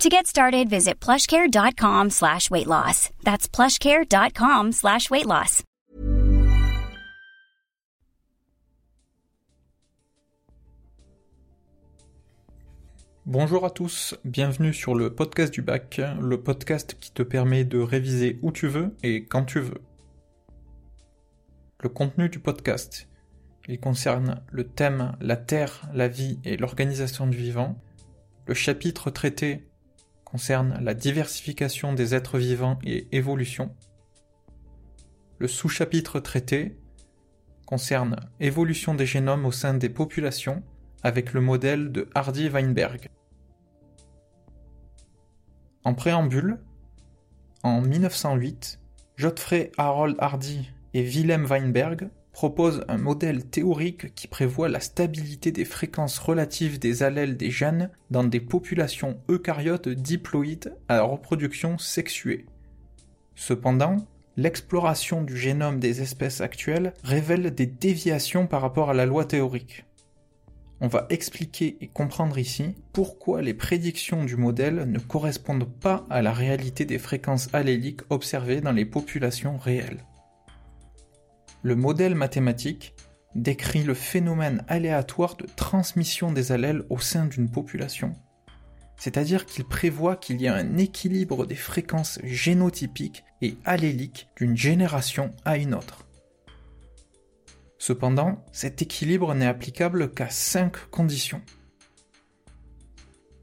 [0.00, 3.10] To get started, visit plushcare.com slash weight loss.
[3.22, 5.62] That's plushcare.com slash weight loss.
[13.26, 17.78] Bonjour à tous, bienvenue sur le podcast du bac, le podcast qui te permet de
[17.78, 19.82] réviser où tu veux et quand tu veux.
[21.82, 23.06] Le contenu du podcast,
[23.68, 27.78] il concerne le thème la Terre, la vie et l'organisation du vivant.
[28.46, 29.69] Le chapitre traité
[30.30, 33.74] concerne la diversification des êtres vivants et évolution.
[35.38, 36.76] Le sous-chapitre traité
[37.66, 40.62] concerne évolution des génomes au sein des populations
[41.02, 43.08] avec le modèle de Hardy-Weinberg.
[45.82, 46.58] En préambule,
[47.62, 48.78] en 1908,
[49.18, 55.64] Godfrey Harold Hardy et Wilhelm Weinberg proposent un modèle théorique qui prévoit la stabilité des
[55.64, 62.46] fréquences relatives des allèles des gènes dans des populations eucaryotes diploïdes à reproduction sexuée.
[63.34, 63.96] Cependant,
[64.36, 69.84] l'exploration du génome des espèces actuelles révèle des déviations par rapport à la loi théorique.
[70.82, 76.22] On va expliquer et comprendre ici pourquoi les prédictions du modèle ne correspondent pas à
[76.22, 80.04] la réalité des fréquences alléliques observées dans les populations réelles.
[81.62, 82.94] Le modèle mathématique
[83.34, 88.14] décrit le phénomène aléatoire de transmission des allèles au sein d'une population,
[88.96, 95.34] c'est-à-dire qu'il prévoit qu'il y a un équilibre des fréquences génotypiques et alléliques d'une génération
[95.44, 96.06] à une autre.
[97.78, 101.40] Cependant, cet équilibre n'est applicable qu'à cinq conditions.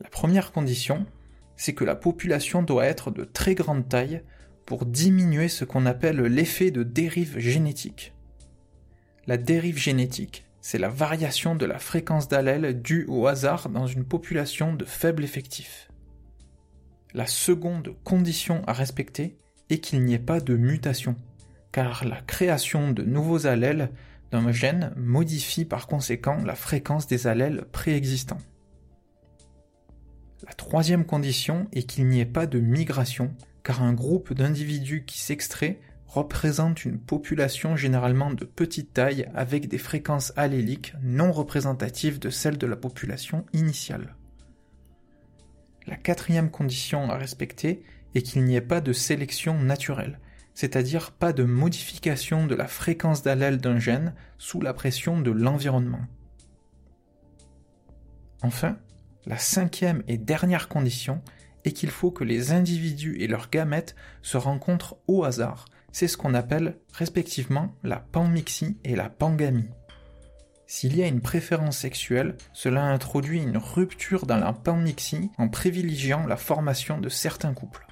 [0.00, 1.06] La première condition,
[1.56, 4.22] c'est que la population doit être de très grande taille
[4.68, 8.12] pour diminuer ce qu'on appelle l'effet de dérive génétique.
[9.26, 14.04] La dérive génétique, c'est la variation de la fréquence d'allèles due au hasard dans une
[14.04, 15.88] population de faible effectif.
[17.14, 19.38] La seconde condition à respecter
[19.70, 21.16] est qu'il n'y ait pas de mutation,
[21.72, 23.90] car la création de nouveaux allèles
[24.30, 28.42] d'un gène modifie par conséquent la fréquence des allèles préexistants.
[30.46, 35.20] La troisième condition est qu'il n'y ait pas de migration, car un groupe d'individus qui
[35.20, 42.30] s'extrait représente une population généralement de petite taille avec des fréquences alléliques non représentatives de
[42.30, 44.16] celles de la population initiale.
[45.86, 47.82] La quatrième condition à respecter
[48.14, 50.18] est qu'il n'y ait pas de sélection naturelle,
[50.54, 56.06] c'est-à-dire pas de modification de la fréquence d'allèle d'un gène sous la pression de l'environnement.
[58.42, 58.78] Enfin,
[59.26, 61.22] la cinquième et dernière condition
[61.64, 65.66] et qu'il faut que les individus et leurs gamètes se rencontrent au hasard.
[65.92, 69.70] C'est ce qu'on appelle respectivement la panmixie et la pangamie.
[70.66, 76.26] S'il y a une préférence sexuelle, cela introduit une rupture dans la panmixie en privilégiant
[76.26, 77.86] la formation de certains couples.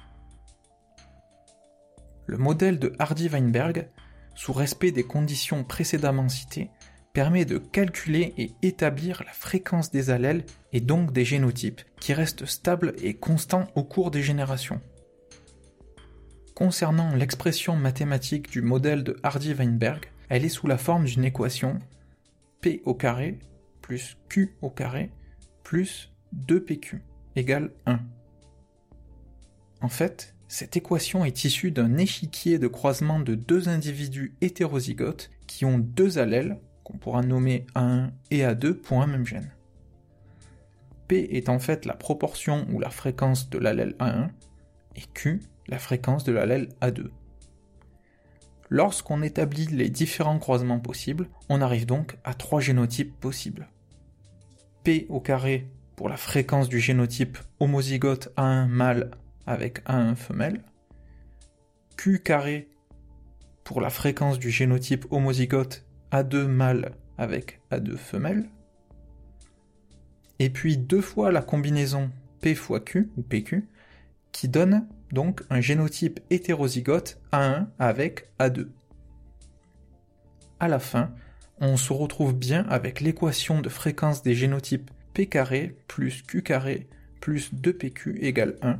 [2.27, 3.89] Le modèle de Hardy-Weinberg,
[4.35, 6.69] sous respect des conditions précédemment citées,
[7.17, 12.45] permet de calculer et établir la fréquence des allèles et donc des génotypes, qui restent
[12.45, 14.79] stables et constants au cours des générations.
[16.53, 21.79] Concernant l'expression mathématique du modèle de Hardy-Weinberg, elle est sous la forme d'une équation
[22.61, 23.39] P au carré
[23.81, 25.09] plus Q au carré
[25.63, 26.13] plus
[26.45, 26.99] 2PQ
[27.35, 27.99] égale 1.
[29.81, 35.65] En fait, cette équation est issue d'un échiquier de croisement de deux individus hétérozygotes qui
[35.65, 39.51] ont deux allèles, qu'on pourra nommer A1 et A2 pour un même gène.
[41.09, 44.29] P est en fait la proportion ou la fréquence de l'allèle A1
[44.95, 47.09] et Q la fréquence de l'allèle A2.
[48.69, 53.67] Lorsqu'on établit les différents croisements possibles, on arrive donc à trois génotypes possibles.
[54.85, 59.11] P au carré pour la fréquence du génotype homozygote A1 mâle
[59.45, 60.63] avec A1 femelle,
[61.97, 62.69] Q carré
[63.65, 68.49] pour la fréquence du génotype homozygote A2 mâle avec A2 femelle,
[70.39, 72.11] et puis deux fois la combinaison
[72.41, 73.67] P fois Q ou PQ
[74.31, 78.67] qui donne donc un génotype hétérozygote A1 avec A2.
[80.59, 81.11] À la fin,
[81.59, 86.87] on se retrouve bien avec l'équation de fréquence des génotypes P carré plus Q carré
[87.19, 88.79] plus 2PQ égale 1.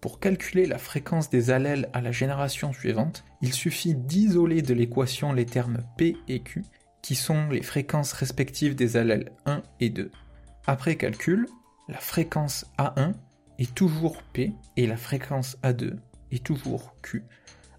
[0.00, 5.34] Pour calculer la fréquence des allèles à la génération suivante, il suffit d'isoler de l'équation
[5.34, 6.62] les termes P et Q,
[7.02, 10.10] qui sont les fréquences respectives des allèles 1 et 2.
[10.66, 11.46] Après calcul,
[11.88, 13.12] la fréquence A1
[13.58, 15.96] est toujours P et la fréquence A2
[16.32, 17.24] est toujours Q,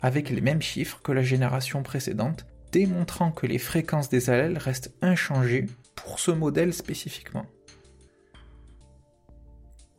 [0.02, 4.94] avec les mêmes chiffres que la génération précédente, démontrant que les fréquences des allèles restent
[5.02, 5.66] inchangées
[5.96, 7.46] pour ce modèle spécifiquement.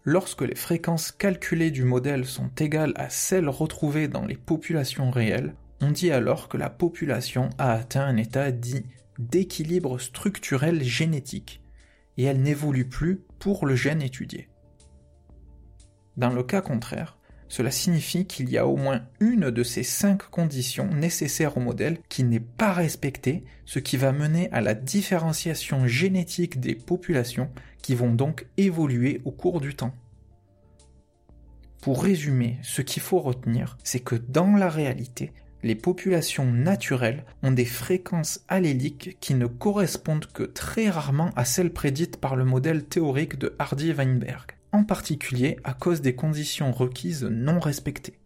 [0.05, 5.55] Lorsque les fréquences calculées du modèle sont égales à celles retrouvées dans les populations réelles,
[5.81, 8.85] on dit alors que la population a atteint un état dit
[9.19, 11.63] d'équilibre structurel génétique,
[12.17, 14.49] et elle n'évolue plus pour le gène étudié.
[16.17, 17.17] Dans le cas contraire,
[17.53, 21.99] cela signifie qu'il y a au moins une de ces cinq conditions nécessaires au modèle
[22.09, 27.51] qui n'est pas respectée, ce qui va mener à la différenciation génétique des populations
[27.83, 29.93] qui vont donc évoluer au cours du temps.
[31.83, 37.53] Pour résumer, ce qu'il faut retenir, c'est que dans la réalité, les populations naturelles ont
[37.53, 42.87] des fréquences alléliques qui ne correspondent que très rarement à celles prédites par le modèle
[42.87, 48.19] théorique de Hardy-Weinberg en particulier à cause des conditions requises non respectées.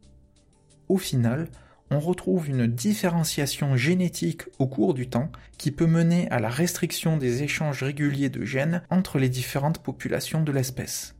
[0.88, 1.48] Au final,
[1.90, 7.16] on retrouve une différenciation génétique au cours du temps qui peut mener à la restriction
[7.16, 11.14] des échanges réguliers de gènes entre les différentes populations de l'espèce.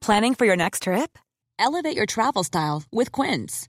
[0.00, 1.16] Planning for your next trip?
[1.60, 3.68] Elevate your travel style with Quince.